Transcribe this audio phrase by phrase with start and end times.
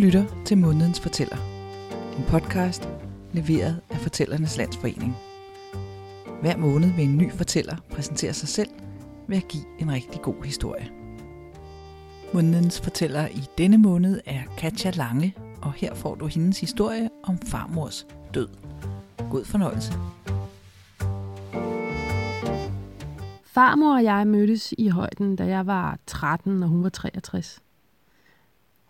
[0.00, 1.36] lytter til Månedens Fortæller.
[2.18, 2.88] En podcast
[3.32, 5.16] leveret af Fortællernes Landsforening.
[6.40, 8.68] Hver måned vil en ny fortæller præsentere sig selv
[9.28, 10.90] ved at give en rigtig god historie.
[12.34, 17.38] Månedens fortæller i denne måned er Katja Lange, og her får du hendes historie om
[17.38, 18.48] farmors død.
[19.30, 19.92] God fornøjelse.
[23.44, 27.60] Farmor og jeg mødtes i højden, da jeg var 13, og hun var 63.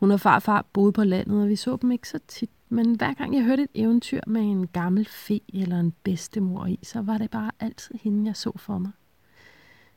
[0.01, 2.51] Hun og farfar boede på landet, og vi så dem ikke så tit.
[2.69, 6.79] Men hver gang jeg hørte et eventyr med en gammel fe eller en bedstemor i,
[6.83, 8.91] så var det bare altid hende, jeg så for mig.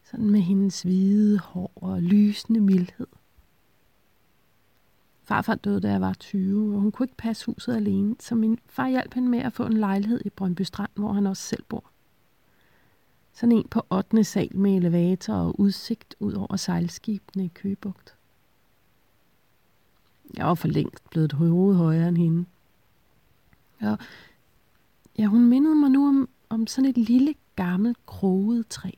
[0.03, 3.07] Sådan med hendes hvide hår og lysende mildhed.
[5.23, 8.59] Farfar døde, da jeg var 20, og hun kunne ikke passe huset alene, så min
[8.67, 11.63] far hjalp hende med at få en lejlighed i Brøndby Strand, hvor han også selv
[11.63, 11.91] bor.
[13.33, 14.23] Sådan en på 8.
[14.23, 18.15] sal med elevator og udsigt ud over sejlskibene i Køgebugt.
[20.37, 22.45] Jeg var for længst blevet et hoved højere end hende.
[23.81, 23.97] Og
[25.17, 28.89] ja, hun mindede mig nu om, om sådan et lille, gammelt, kroget træ.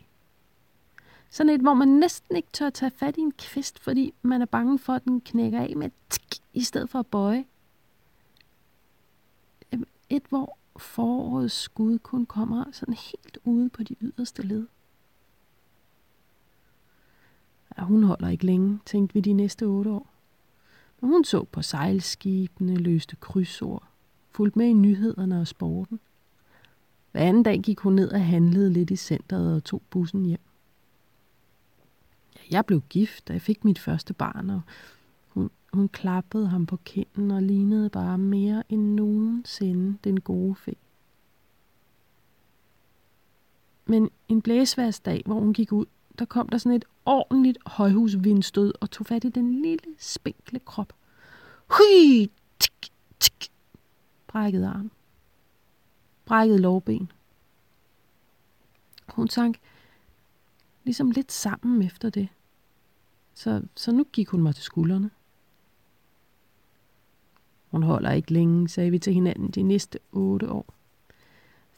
[1.30, 4.46] Sådan et, hvor man næsten ikke tør tage fat i en kvist, fordi man er
[4.46, 7.46] bange for, at den knækker af med tsk, i stedet for at bøje.
[10.10, 14.68] Et, hvor forårets skud kun kommer sådan helt ude på de yderste led.
[17.78, 20.15] Ja, hun holder ikke længe, tænkte vi de næste otte år.
[21.02, 23.88] Men hun så på sejlskibene, løste krydsord,
[24.30, 26.00] fulgte med i nyhederne og sporten.
[27.12, 30.40] Hver anden dag gik hun ned og handlede lidt i centret og tog bussen hjem.
[32.52, 34.62] Jeg blev gift, og jeg fik mit første barn, og
[35.28, 40.76] hun, hun klappede ham på kinden og lignede bare mere end nogensinde den gode fe.
[43.86, 45.86] Men en blæsværsdag, hvor hun gik ud,
[46.20, 50.94] der kom der sådan et ordentligt højhusvindstød og tog fat i den lille, spinkle krop.
[51.68, 52.32] Hui!
[52.60, 53.52] Tik, tik.
[54.28, 54.92] Brækket arm.
[56.26, 57.12] Brækket lovben.
[59.10, 59.60] Hun sank
[60.84, 62.28] ligesom lidt sammen efter det.
[63.34, 65.10] Så, så nu gik hun mig til skuldrene.
[67.72, 70.75] Hun holder ikke længe, sagde vi til hinanden de næste otte år.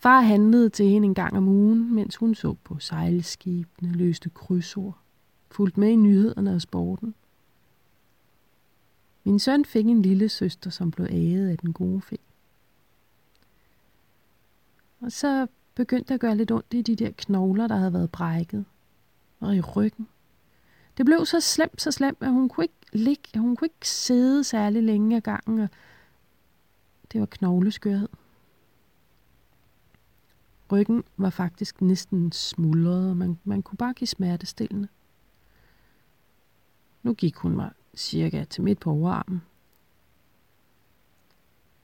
[0.07, 4.97] Far handlede til hende en gang om ugen, mens hun så på sejlskibene, løste krydsord,
[5.51, 7.16] fulgte med i nyhederne og sporten.
[9.23, 12.18] Min søn fik en lille søster, som blev æget af den gode fe.
[15.01, 18.12] Og så begyndte det at gøre lidt ondt i de der knogler, der havde været
[18.12, 18.66] brækket.
[19.39, 20.07] Og i ryggen.
[20.97, 24.44] Det blev så slemt, så slemt, at hun kunne ikke ligge, hun kunne ikke sidde
[24.44, 25.69] særlig længe ad gangen, og
[27.12, 28.09] det var knogleskørhed.
[30.72, 34.88] Ryggen var faktisk næsten smuldret, og man, man kunne bare give smertestillende.
[37.03, 39.41] Nu gik hun mig cirka til midt på overarmen.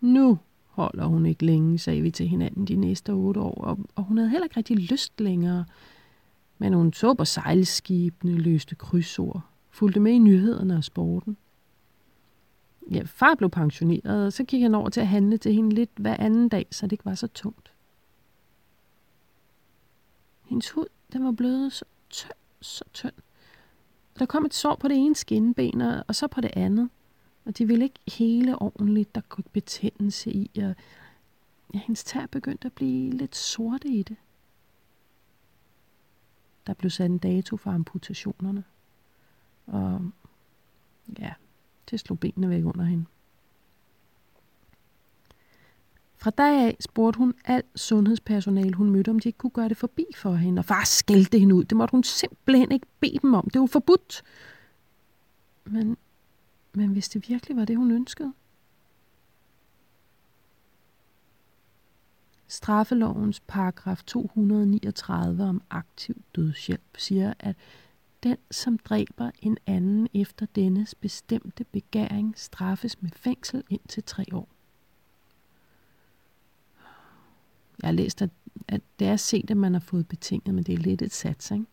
[0.01, 4.03] Nu holder hun ikke længe, sagde vi til hinanden de næste otte år, og, og
[4.03, 5.65] hun havde heller ikke rigtig lyst længere.
[6.57, 11.37] Men hun så på sejlskibene, løste krydsord, fulgte med i nyhederne og sporten.
[12.91, 15.91] Ja, far blev pensioneret, og så gik han over til at handle til hende lidt
[15.95, 17.72] hver anden dag, så det ikke var så tungt.
[20.53, 22.31] Hendes hud, den var blevet så tynd,
[22.61, 23.13] så tynd.
[24.19, 26.89] Der kom et sår på det ene skinben, og så på det andet.
[27.45, 30.75] Og de ville ikke hele ordentligt, der kunne betændelse i, og
[31.73, 34.17] ja, hendes tær begyndte at blive lidt sorte i det.
[36.67, 38.63] Der blev sat en dato for amputationerne.
[39.67, 40.01] Og
[41.19, 41.33] ja,
[41.89, 43.05] det slog benene væk under hende.
[46.23, 49.77] Fra dag af spurgte hun alt sundhedspersonale, hun mødte, om de ikke kunne gøre det
[49.77, 50.59] forbi for hende.
[50.59, 51.63] Og far skældte hende ud.
[51.63, 53.49] Det måtte hun simpelthen ikke bede dem om.
[53.49, 54.23] Det var forbudt.
[55.65, 55.97] Men,
[56.73, 58.33] men hvis det virkelig var det, hun ønskede?
[62.47, 67.55] Straffelovens paragraf 239 om aktiv dødshjælp siger, at
[68.23, 74.52] den, som dræber en anden efter dennes bestemte begæring, straffes med fængsel indtil tre år.
[77.83, 78.29] Jeg har læst, at,
[78.67, 81.51] at det er set, at man har fået betinget, men det er lidt et sats,
[81.51, 81.65] ikke?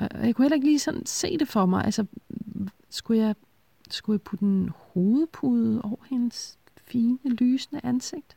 [0.00, 1.84] Og jeg kunne heller ikke lige sådan se det for mig.
[1.84, 2.06] Altså,
[2.90, 3.34] skulle jeg,
[3.90, 8.36] skulle jeg putte en hovedpude over hendes fine, lysende ansigt?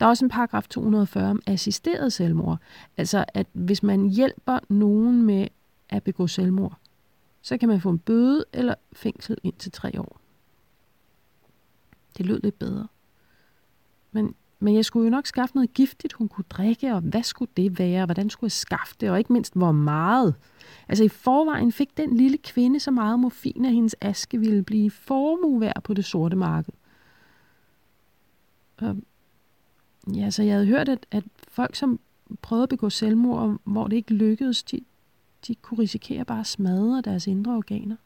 [0.00, 2.58] Der er også en paragraf 240 om assisteret selvmord.
[2.96, 5.48] Altså, at hvis man hjælper nogen med
[5.88, 6.78] at begå selvmord,
[7.42, 10.20] så kan man få en bøde eller fængsel indtil tre år.
[12.18, 12.86] Det lød lidt bedre.
[14.12, 17.50] Men men jeg skulle jo nok skaffe noget giftigt, hun kunne drikke, og hvad skulle
[17.56, 20.34] det være, hvordan skulle jeg skaffe det, og ikke mindst, hvor meget.
[20.88, 24.90] Altså i forvejen fik den lille kvinde så meget morfin, at hendes aske ville blive
[24.90, 26.72] formuværd på det sorte marked.
[28.76, 28.96] Og,
[30.14, 32.00] ja, så jeg havde hørt, at, at folk, som
[32.42, 34.80] prøvede at begå selvmord, hvor det ikke lykkedes, de,
[35.46, 37.96] de kunne risikere bare at smadre deres indre organer.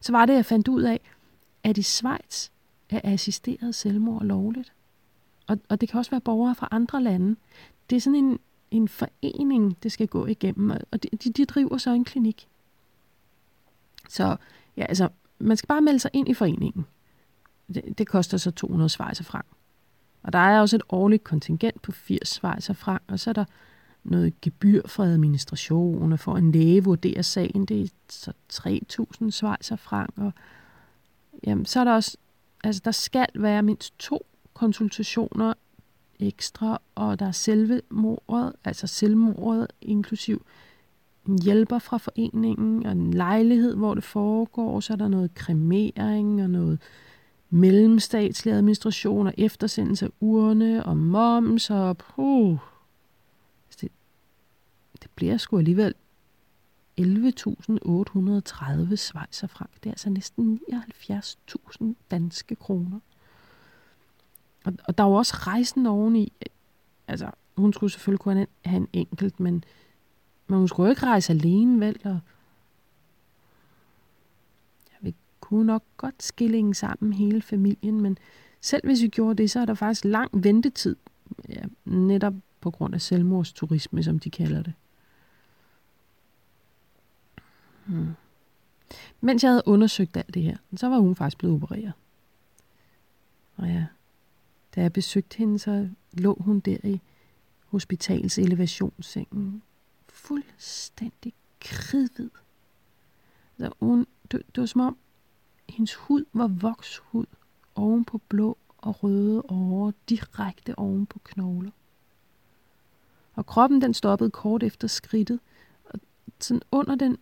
[0.00, 1.00] Så var det, jeg fandt ud af,
[1.66, 2.48] at i Schweiz
[2.90, 4.72] er assisteret selvmord lovligt.
[5.46, 7.36] Og, og det kan også være borgere fra andre lande.
[7.90, 8.38] Det er sådan en,
[8.70, 12.48] en forening, det skal gå igennem, og de, de, de driver så en klinik.
[14.08, 14.36] Så
[14.76, 15.08] ja, altså,
[15.38, 16.86] man skal bare melde sig ind i foreningen.
[17.74, 19.46] Det, det koster så 200 svejser frank.
[20.22, 23.44] Og der er også et årligt kontingent på 80 svejser frank, og så er der
[24.04, 29.76] noget gebyr for administration, og for en læge vurderer sagen, det er så 3.000 svejser
[29.76, 30.32] frank, og
[31.46, 32.16] jamen, så er der også,
[32.64, 35.54] altså der skal være mindst to konsultationer
[36.20, 40.46] ekstra, og der er selve mordet, altså selvmordet, inklusiv
[41.28, 46.42] en hjælper fra foreningen, og en lejlighed, hvor det foregår, så er der noget kremering,
[46.42, 46.78] og noget
[47.50, 52.58] mellemstatslig administration, og eftersendelse af urne, og moms, og puh,
[53.68, 53.92] altså, det,
[55.02, 55.94] det bliver sgu alligevel
[57.00, 59.70] 11.830 svejserfrank.
[59.74, 63.00] Det er altså næsten 79.000 danske kroner.
[64.64, 66.32] Og, og der var også rejsen oveni.
[67.08, 69.64] Altså, hun skulle selvfølgelig kunne have en enkelt, men,
[70.46, 72.00] men hun skulle jo ikke rejse alene, vel?
[72.04, 72.20] Og
[74.90, 78.18] jeg vi kunne nok godt skille sammen hele familien, men
[78.60, 80.96] selv hvis vi gjorde det, så er der faktisk lang ventetid.
[81.48, 84.72] Ja, netop på grund af selvmordsturisme, som de kalder det.
[87.86, 88.14] Hmm.
[89.20, 91.92] Mens jeg havde undersøgt alt det her, så var hun faktisk blevet opereret.
[93.56, 93.86] Og ja,
[94.74, 97.00] da jeg besøgte hende, så lå hun der i
[97.66, 99.62] hospitals elevationssengen.
[100.08, 102.30] Fuldstændig kridhvid.
[103.58, 104.98] Så hun, det, det var som om,
[105.68, 107.26] hendes hud var vokshud
[107.74, 111.70] oven på blå og røde over direkte oven på knogler.
[113.34, 115.40] Og kroppen den stoppede kort efter skridtet,
[115.84, 116.00] og
[116.40, 117.18] sådan under den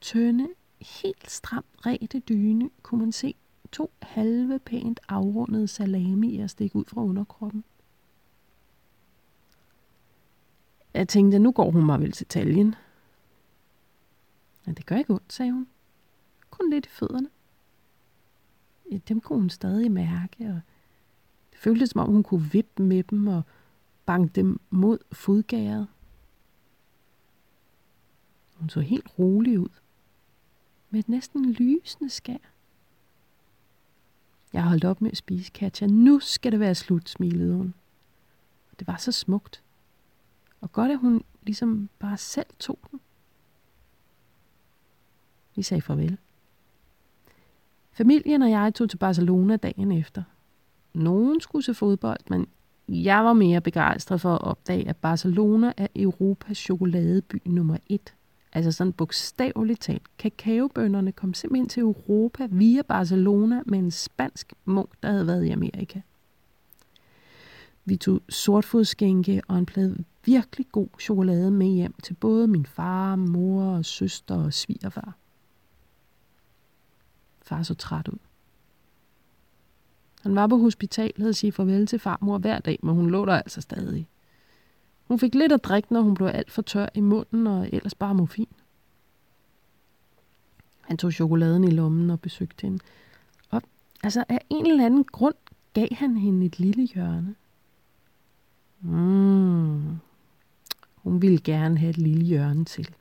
[0.00, 0.48] tynde,
[0.80, 3.34] helt stramt rete dyne kunne man se
[3.72, 7.64] to halve pænt afrundede salami at stikke ud fra underkroppen.
[10.94, 12.74] Jeg tænkte, nu går hun mig vel til taljen.
[14.64, 15.66] Men det gør ikke ondt, sagde hun.
[16.50, 17.28] Kun lidt i fødderne.
[18.90, 20.60] Ja, dem kunne hun stadig mærke, og
[21.52, 23.42] det føltes som om hun kunne vippe med dem og
[24.06, 25.88] banke dem mod fodgæret.
[28.54, 29.68] Hun så helt rolig ud,
[30.96, 32.36] med et næsten lysende skær.
[34.52, 35.86] Jeg holdt op med at spise, Katja.
[35.86, 37.74] Nu skal det være slut, smilede hun.
[38.78, 39.62] Det var så smukt.
[40.60, 43.00] Og godt, at hun ligesom bare selv tog den.
[45.56, 46.18] Vi sagde farvel.
[47.92, 50.22] Familien og jeg tog til Barcelona dagen efter.
[50.94, 52.46] Nogen skulle se fodbold, men
[52.88, 58.14] jeg var mere begejstret for at opdage, at Barcelona er Europas chokoladeby nummer et.
[58.56, 60.02] Altså sådan bogstaveligt talt.
[60.18, 65.50] Kakaobønderne kom simpelthen til Europa via Barcelona med en spansk munk, der havde været i
[65.50, 66.00] Amerika.
[67.84, 73.16] Vi tog sortfodskænke og en plade virkelig god chokolade med hjem til både min far,
[73.16, 75.16] mor og søster og svigerfar.
[77.42, 78.18] Far så træt ud.
[80.22, 83.32] Han var på hospitalet og sige farvel til farmor hver dag, men hun lå der
[83.32, 84.08] altså stadig.
[85.08, 87.94] Hun fik lidt at drikke, når hun blev alt for tør i munden, og ellers
[87.94, 88.48] bare morfin.
[90.80, 92.78] Han tog chokoladen i lommen og besøgte hende.
[93.50, 93.62] Og
[94.02, 95.34] altså af en eller anden grund
[95.74, 97.34] gav han hende et lille hjørne.
[98.80, 99.98] Mm.
[100.96, 102.94] Hun ville gerne have et lille hjørne til.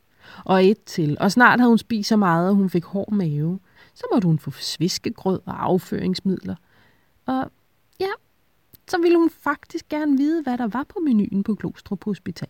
[0.46, 1.18] Og et til.
[1.20, 3.60] Og snart havde hun spist så meget, at hun fik hård mave.
[3.94, 6.56] Så måtte hun få sviskegrød og afføringsmidler.
[7.26, 7.52] Og
[8.00, 8.10] ja,
[8.88, 12.50] så ville hun faktisk gerne vide, hvad der var på menuen på Glostrup Hospital.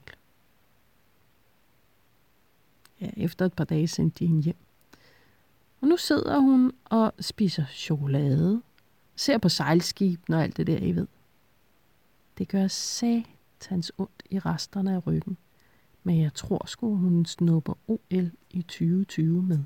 [3.02, 4.56] Ja, efter et par dage sendte de hende hjem.
[5.82, 8.62] Og nu sidder hun og spiser chokolade,
[9.16, 11.08] ser på sejlskibene og alt det der, I ved.
[12.38, 15.38] Det gør satans ondt i resterne af ryggen.
[16.04, 19.60] Men jeg tror sgu, hun snupper OL i 2020 med.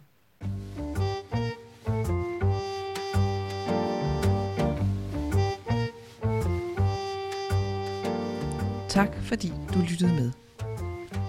[8.90, 10.32] Tak fordi du lyttede med.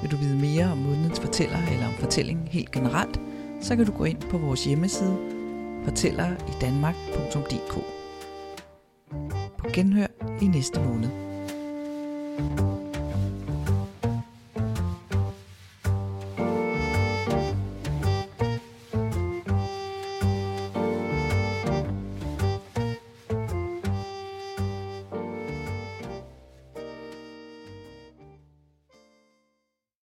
[0.02, 3.20] Vil du vide mere om månedens fortæller eller om fortællingen helt generelt,
[3.60, 5.16] så kan du gå ind på vores hjemmeside
[5.84, 7.74] fortælleridanmark.dk
[9.58, 10.06] På genhør
[10.42, 11.10] i næste måned.
[12.38, 12.69] thank you